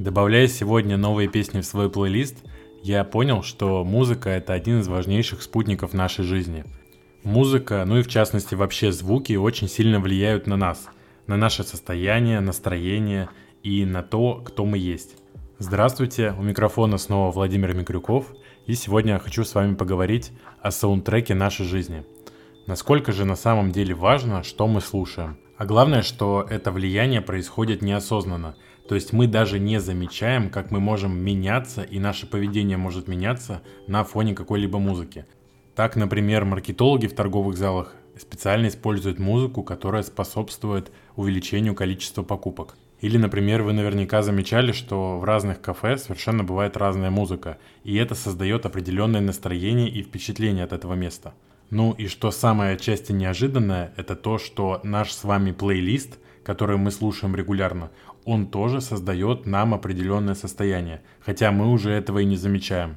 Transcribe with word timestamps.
Добавляя 0.00 0.46
сегодня 0.46 0.96
новые 0.96 1.28
песни 1.28 1.60
в 1.60 1.66
свой 1.66 1.90
плейлист, 1.90 2.38
я 2.82 3.04
понял, 3.04 3.42
что 3.42 3.84
музыка— 3.84 4.30
это 4.30 4.54
один 4.54 4.80
из 4.80 4.88
важнейших 4.88 5.42
спутников 5.42 5.92
нашей 5.92 6.24
жизни. 6.24 6.64
Музыка, 7.22 7.84
ну 7.86 7.98
и 7.98 8.02
в 8.02 8.08
частности 8.08 8.54
вообще 8.54 8.92
звуки, 8.92 9.34
очень 9.34 9.68
сильно 9.68 10.00
влияют 10.00 10.46
на 10.46 10.56
нас, 10.56 10.88
на 11.26 11.36
наше 11.36 11.64
состояние, 11.64 12.40
настроение 12.40 13.28
и 13.62 13.84
на 13.84 14.02
то, 14.02 14.36
кто 14.36 14.64
мы 14.64 14.78
есть. 14.78 15.16
Здравствуйте, 15.58 16.34
у 16.38 16.42
микрофона 16.42 16.96
снова 16.96 17.30
Владимир 17.30 17.74
Микрюков, 17.74 18.32
и 18.64 18.72
сегодня 18.76 19.12
я 19.12 19.18
хочу 19.18 19.44
с 19.44 19.54
вами 19.54 19.74
поговорить 19.74 20.32
о 20.62 20.70
саундтреке 20.70 21.34
нашей 21.34 21.66
жизни. 21.66 22.06
Насколько 22.66 23.12
же 23.12 23.26
на 23.26 23.36
самом 23.36 23.70
деле 23.70 23.94
важно, 23.94 24.44
что 24.44 24.66
мы 24.66 24.80
слушаем. 24.80 25.36
А 25.60 25.66
главное, 25.66 26.02
что 26.02 26.44
это 26.50 26.72
влияние 26.72 27.20
происходит 27.20 27.82
неосознанно– 27.82 28.56
то 28.90 28.96
есть 28.96 29.12
мы 29.12 29.28
даже 29.28 29.60
не 29.60 29.78
замечаем, 29.78 30.50
как 30.50 30.72
мы 30.72 30.80
можем 30.80 31.16
меняться, 31.16 31.84
и 31.84 32.00
наше 32.00 32.26
поведение 32.26 32.76
может 32.76 33.06
меняться 33.06 33.62
на 33.86 34.02
фоне 34.02 34.34
какой-либо 34.34 34.80
музыки. 34.80 35.26
Так, 35.76 35.94
например, 35.94 36.44
маркетологи 36.44 37.06
в 37.06 37.14
торговых 37.14 37.56
залах 37.56 37.94
специально 38.18 38.66
используют 38.66 39.20
музыку, 39.20 39.62
которая 39.62 40.02
способствует 40.02 40.90
увеличению 41.14 41.76
количества 41.76 42.24
покупок. 42.24 42.74
Или, 43.00 43.16
например, 43.16 43.62
вы 43.62 43.74
наверняка 43.74 44.22
замечали, 44.22 44.72
что 44.72 45.20
в 45.20 45.24
разных 45.24 45.60
кафе 45.60 45.96
совершенно 45.96 46.42
бывает 46.42 46.76
разная 46.76 47.10
музыка, 47.10 47.58
и 47.84 47.94
это 47.94 48.16
создает 48.16 48.66
определенное 48.66 49.20
настроение 49.20 49.88
и 49.88 50.02
впечатление 50.02 50.64
от 50.64 50.72
этого 50.72 50.94
места. 50.94 51.32
Ну 51.70 51.92
и 51.92 52.08
что 52.08 52.32
самое 52.32 52.74
отчасти 52.74 53.12
неожиданное, 53.12 53.94
это 53.96 54.16
то, 54.16 54.38
что 54.38 54.80
наш 54.82 55.12
с 55.12 55.22
вами 55.22 55.52
плейлист, 55.52 56.18
который 56.42 56.76
мы 56.76 56.90
слушаем 56.90 57.36
регулярно, 57.36 57.90
он 58.24 58.48
тоже 58.48 58.80
создает 58.80 59.46
нам 59.46 59.72
определенное 59.72 60.34
состояние, 60.34 61.02
хотя 61.20 61.52
мы 61.52 61.70
уже 61.70 61.92
этого 61.92 62.18
и 62.18 62.24
не 62.24 62.36
замечаем. 62.36 62.96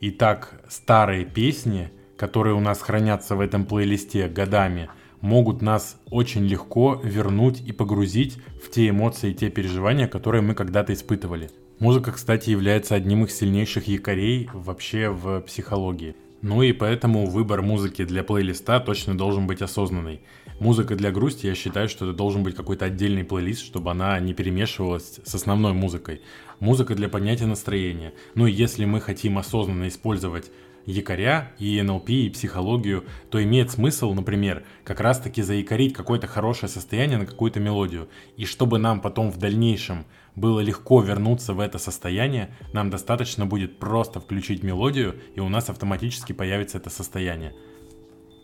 Итак, 0.00 0.60
старые 0.68 1.24
песни, 1.24 1.90
которые 2.18 2.54
у 2.54 2.60
нас 2.60 2.82
хранятся 2.82 3.34
в 3.34 3.40
этом 3.40 3.64
плейлисте 3.64 4.28
годами, 4.28 4.90
могут 5.22 5.62
нас 5.62 5.96
очень 6.10 6.44
легко 6.44 7.00
вернуть 7.02 7.60
и 7.60 7.72
погрузить 7.72 8.36
в 8.62 8.70
те 8.70 8.90
эмоции 8.90 9.30
и 9.30 9.34
те 9.34 9.48
переживания, 9.48 10.06
которые 10.06 10.42
мы 10.42 10.54
когда-то 10.54 10.92
испытывали. 10.92 11.50
Музыка, 11.78 12.12
кстати, 12.12 12.50
является 12.50 12.94
одним 12.94 13.24
из 13.24 13.34
сильнейших 13.34 13.88
якорей 13.88 14.50
вообще 14.52 15.08
в 15.08 15.40
психологии. 15.40 16.14
Ну 16.42 16.60
и 16.62 16.72
поэтому 16.72 17.26
выбор 17.26 17.62
музыки 17.62 18.04
для 18.04 18.24
плейлиста 18.24 18.80
точно 18.80 19.16
должен 19.16 19.46
быть 19.46 19.62
осознанный. 19.62 20.20
Музыка 20.58 20.96
для 20.96 21.12
грусти, 21.12 21.46
я 21.46 21.54
считаю, 21.54 21.88
что 21.88 22.04
это 22.04 22.14
должен 22.16 22.42
быть 22.42 22.56
какой-то 22.56 22.84
отдельный 22.84 23.22
плейлист, 23.22 23.64
чтобы 23.64 23.92
она 23.92 24.18
не 24.18 24.34
перемешивалась 24.34 25.20
с 25.24 25.34
основной 25.36 25.72
музыкой. 25.72 26.20
Музыка 26.58 26.96
для 26.96 27.08
поднятия 27.08 27.46
настроения. 27.46 28.12
Ну 28.34 28.46
и 28.46 28.52
если 28.52 28.84
мы 28.84 29.00
хотим 29.00 29.38
осознанно 29.38 29.86
использовать 29.86 30.50
якоря 30.86 31.52
и 31.58 31.80
НЛП, 31.80 32.10
и 32.10 32.30
психологию, 32.30 33.04
то 33.30 33.42
имеет 33.42 33.70
смысл, 33.70 34.12
например, 34.12 34.64
как 34.84 35.00
раз-таки 35.00 35.42
заякорить 35.42 35.94
какое-то 35.94 36.26
хорошее 36.26 36.70
состояние 36.70 37.18
на 37.18 37.26
какую-то 37.26 37.60
мелодию. 37.60 38.08
И 38.36 38.44
чтобы 38.44 38.78
нам 38.78 39.00
потом 39.00 39.30
в 39.30 39.38
дальнейшем 39.38 40.04
было 40.34 40.60
легко 40.60 41.02
вернуться 41.02 41.54
в 41.54 41.60
это 41.60 41.78
состояние, 41.78 42.54
нам 42.72 42.90
достаточно 42.90 43.46
будет 43.46 43.78
просто 43.78 44.20
включить 44.20 44.62
мелодию, 44.62 45.16
и 45.34 45.40
у 45.40 45.48
нас 45.48 45.68
автоматически 45.68 46.32
появится 46.32 46.78
это 46.78 46.90
состояние. 46.90 47.54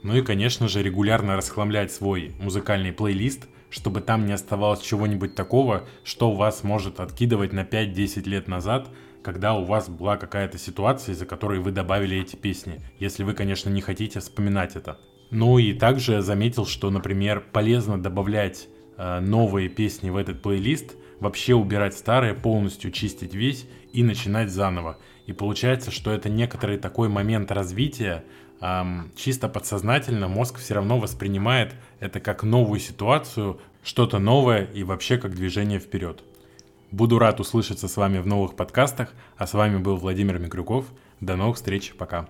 Ну 0.02 0.16
и, 0.16 0.22
конечно 0.22 0.68
же, 0.68 0.82
регулярно 0.82 1.36
расхламлять 1.36 1.92
свой 1.92 2.32
музыкальный 2.40 2.92
плейлист, 2.92 3.48
чтобы 3.70 4.00
там 4.00 4.26
не 4.26 4.32
оставалось 4.32 4.80
чего-нибудь 4.80 5.34
такого, 5.34 5.88
что 6.04 6.32
вас 6.32 6.62
может 6.62 7.00
откидывать 7.00 7.52
на 7.52 7.64
5-10 7.64 8.28
лет 8.28 8.48
назад, 8.48 8.88
когда 9.22 9.54
у 9.54 9.64
вас 9.64 9.88
была 9.88 10.16
какая-то 10.16 10.58
ситуация, 10.58 11.12
из-за 11.14 11.26
которой 11.26 11.60
вы 11.60 11.70
добавили 11.70 12.16
эти 12.18 12.36
песни, 12.36 12.80
если 12.98 13.22
вы, 13.22 13.34
конечно, 13.34 13.70
не 13.70 13.80
хотите 13.80 14.20
вспоминать 14.20 14.76
это. 14.76 14.98
Ну 15.30 15.58
и 15.58 15.74
также 15.74 16.22
заметил, 16.22 16.64
что, 16.64 16.90
например, 16.90 17.44
полезно 17.52 18.00
добавлять 18.00 18.68
э, 18.96 19.20
новые 19.20 19.68
песни 19.68 20.10
в 20.10 20.16
этот 20.16 20.40
плейлист, 20.40 20.96
вообще 21.20 21.54
убирать 21.54 21.94
старые, 21.94 22.34
полностью 22.34 22.90
чистить 22.90 23.34
весь 23.34 23.66
и 23.92 24.02
начинать 24.02 24.50
заново. 24.50 24.98
И 25.26 25.32
получается, 25.32 25.90
что 25.90 26.10
это 26.10 26.30
некоторый 26.30 26.78
такой 26.78 27.08
момент 27.08 27.52
развития, 27.52 28.24
эм, 28.60 29.12
чисто 29.16 29.48
подсознательно 29.48 30.28
мозг 30.28 30.58
все 30.58 30.74
равно 30.74 30.98
воспринимает 30.98 31.74
это 32.00 32.20
как 32.20 32.42
новую 32.42 32.80
ситуацию, 32.80 33.60
что-то 33.82 34.18
новое 34.18 34.64
и 34.64 34.82
вообще 34.84 35.18
как 35.18 35.34
движение 35.34 35.78
вперед. 35.78 36.22
Буду 36.90 37.18
рад 37.18 37.38
услышаться 37.38 37.86
с 37.86 37.96
вами 37.98 38.18
в 38.18 38.26
новых 38.26 38.56
подкастах, 38.56 39.12
а 39.36 39.46
с 39.46 39.52
вами 39.52 39.76
был 39.76 39.96
Владимир 39.96 40.38
Микрюков. 40.38 40.86
До 41.20 41.36
новых 41.36 41.56
встреч, 41.56 41.94
пока. 41.94 42.28